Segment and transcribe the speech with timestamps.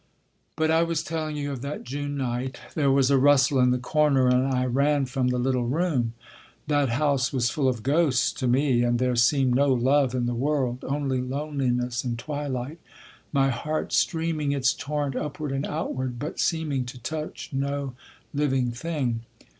[0.55, 2.59] "But I was telling you of that June night.
[2.73, 6.13] There was a rustle in the corner, and I ran from the little room.
[6.65, 10.33] That house was full of ghosts to me, and there seemed no love in the
[10.33, 17.51] world—only loneliness and twilight—my heart streaming its torrent upward and outward, but seeming to touch
[17.53, 17.93] no
[18.33, 19.21] living thing.